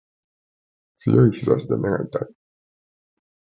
[0.97, 2.35] 強い日差しで目が痛い